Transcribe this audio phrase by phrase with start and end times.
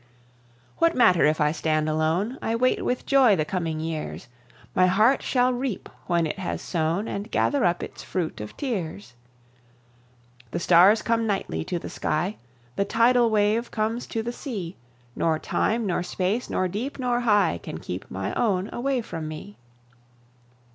[0.79, 2.39] What matter if I stand alone?
[2.41, 4.27] I wait with joy the coming years;
[4.73, 9.13] My heart shall reap when it has sown, And gather up its fruit of tears.
[10.49, 12.37] The stars come nightly to the sky;
[12.77, 14.75] The tidal wave comes to the sea;
[15.15, 19.55] Nor time, nor space, nor deep, nor high, Can keep my own away from me.